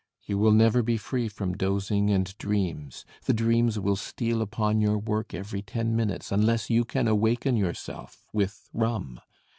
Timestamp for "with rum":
8.33-9.21